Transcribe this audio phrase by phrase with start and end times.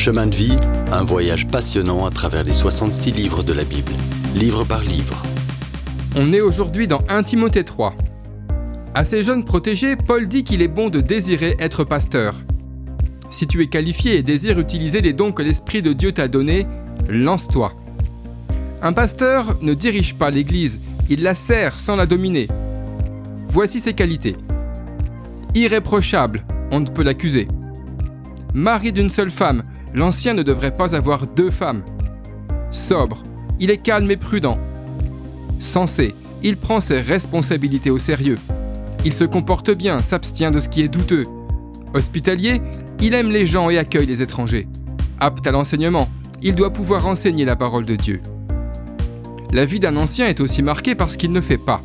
[0.00, 0.56] Chemin de vie,
[0.92, 3.92] un voyage passionnant à travers les 66 livres de la Bible,
[4.34, 5.22] livre par livre.
[6.16, 7.94] On est aujourd'hui dans 1 Timothée 3.
[8.94, 12.34] À ses jeunes protégés, Paul dit qu'il est bon de désirer être pasteur.
[13.28, 16.66] Si tu es qualifié et désires utiliser les dons que l'Esprit de Dieu t'a donnés,
[17.10, 17.74] lance-toi.
[18.80, 20.80] Un pasteur ne dirige pas l'Église,
[21.10, 22.48] il la sert sans la dominer.
[23.50, 24.36] Voici ses qualités.
[25.54, 27.48] Irréprochable, on ne peut l'accuser.
[28.54, 29.62] Mari d'une seule femme,
[29.94, 31.82] l'ancien ne devrait pas avoir deux femmes.
[32.70, 33.22] Sobre,
[33.58, 34.58] il est calme et prudent.
[35.58, 38.38] Sensé, il prend ses responsabilités au sérieux.
[39.04, 41.26] Il se comporte bien, s'abstient de ce qui est douteux.
[41.94, 42.62] Hospitalier,
[43.00, 44.68] il aime les gens et accueille les étrangers.
[45.18, 46.08] Apte à l'enseignement,
[46.42, 48.20] il doit pouvoir enseigner la parole de Dieu.
[49.52, 51.82] La vie d'un ancien est aussi marquée par ce qu'il ne fait pas.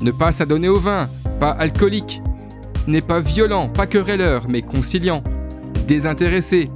[0.00, 1.08] Ne pas s'adonner au vin,
[1.40, 2.20] pas alcoolique.
[2.86, 5.22] N'est pas violent, pas querelleur, mais conciliant.
[5.86, 6.70] Désintéressé.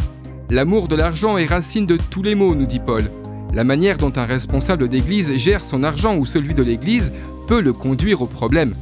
[0.51, 3.11] L'amour de l'argent est racine de tous les maux, nous dit Paul.
[3.53, 7.13] La manière dont un responsable d'église gère son argent ou celui de l'église
[7.49, 8.75] peut le conduire au problème.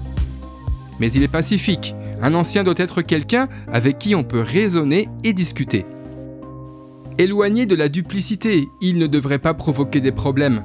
[1.01, 1.95] Mais il est pacifique.
[2.21, 5.87] Un ancien doit être quelqu'un avec qui on peut raisonner et discuter.
[7.17, 10.63] Éloigné de la duplicité, il ne devrait pas provoquer des problèmes.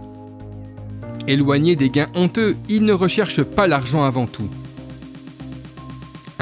[1.27, 4.49] Éloigné des gains honteux, il ne recherche pas l'argent avant tout.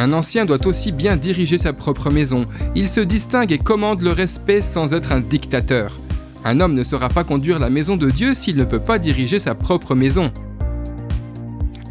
[0.02, 2.48] Un ancien doit aussi bien diriger sa propre maison.
[2.74, 6.00] Il se distingue et commande le respect sans être un dictateur.
[6.44, 9.38] Un homme ne saura pas conduire la maison de Dieu s'il ne peut pas diriger
[9.38, 10.32] sa propre maison.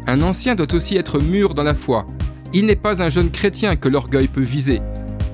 [0.07, 2.05] Un ancien doit aussi être mûr dans la foi.
[2.53, 4.81] Il n'est pas un jeune chrétien que l'orgueil peut viser.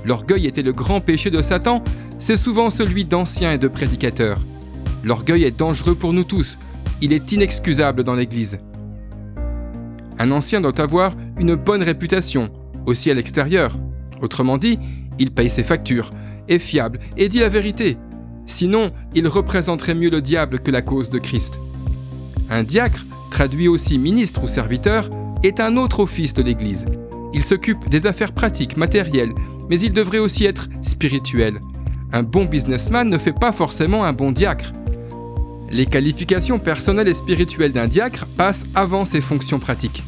[0.05, 1.83] L'orgueil était le grand péché de Satan,
[2.19, 4.37] c'est souvent celui d'anciens et de prédicateurs.
[5.03, 6.59] L'orgueil est dangereux pour nous tous,
[7.01, 8.59] il est inexcusable dans l'Église.
[10.19, 12.51] Un ancien doit avoir une bonne réputation,
[12.87, 13.77] aussi à l'extérieur.
[14.21, 14.79] Autrement dit,
[15.19, 16.11] il paye ses factures,
[16.47, 17.97] est fiable et dit la vérité.
[18.47, 21.59] Sinon, il représenterait mieux le diable que la cause de Christ.
[22.49, 25.09] Un diacre, traduit aussi ministre ou serviteur,
[25.43, 26.85] est un autre office de l'Église.
[27.33, 29.33] Il s'occupe des affaires pratiques, matérielles,
[29.69, 31.59] mais il devrait aussi être spirituel.
[32.13, 34.71] Un bon businessman ne fait pas forcément un bon diacre.
[35.69, 40.03] Les qualifications personnelles et spirituelles d'un diacre passent avant ses fonctions pratiques.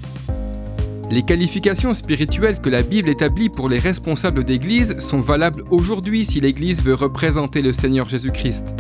[1.12, 6.40] Les qualifications spirituelles que la Bible établit pour les responsables d'Église sont valables aujourd'hui si
[6.40, 8.76] l'Église veut représenter le Seigneur Jésus-Christ.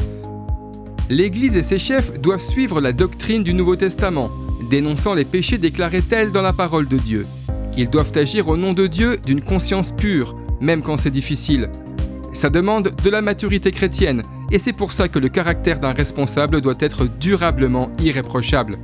[1.09, 4.29] L'Église et ses chefs doivent suivre la doctrine du Nouveau Testament,
[4.69, 7.25] dénonçant les péchés déclarés tels dans la parole de Dieu.
[7.75, 11.72] Ils doivent agir au nom de Dieu d'une conscience pure, même quand c'est difficile.
[12.31, 16.62] Ça demande de la maturité chrétienne, et c'est pour ça que le caractère d'un responsable
[16.62, 18.75] doit être durablement irréprochable.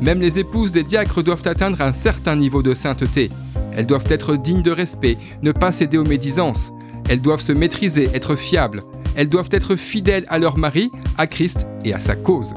[0.00, 3.30] Même les épouses des diacres doivent atteindre un certain niveau de sainteté.
[3.76, 6.72] Elles doivent être dignes de respect, ne pas céder aux médisances.
[7.08, 8.82] Elles doivent se maîtriser, être fiables.
[9.16, 12.54] Elles doivent être fidèles à leur mari, à Christ et à sa cause.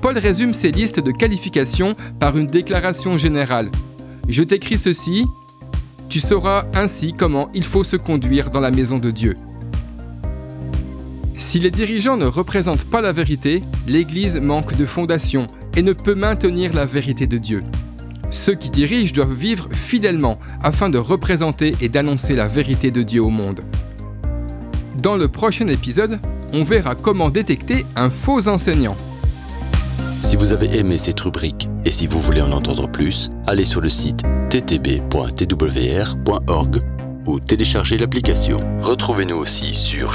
[0.00, 3.70] Paul résume ces listes de qualifications par une déclaration générale.
[4.28, 5.26] Je t'écris ceci,
[6.08, 9.36] tu sauras ainsi comment il faut se conduire dans la maison de Dieu.
[11.36, 15.46] Si les dirigeants ne représentent pas la vérité, l'Église manque de fondation
[15.76, 17.64] et ne peut maintenir la vérité de Dieu.
[18.30, 23.22] Ceux qui dirigent doivent vivre fidèlement afin de représenter et d'annoncer la vérité de Dieu
[23.22, 23.62] au monde.
[25.02, 26.20] Dans le prochain épisode,
[26.52, 28.96] on verra comment détecter un faux enseignant.
[30.22, 33.80] Si vous avez aimé cette rubrique et si vous voulez en entendre plus, allez sur
[33.80, 35.02] le site ttb.twr.org
[37.26, 38.60] ou téléchargez l'application.
[38.80, 40.14] Retrouvez-nous aussi sur